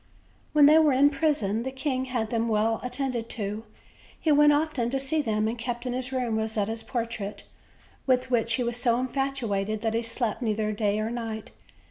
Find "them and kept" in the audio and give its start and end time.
5.21-5.85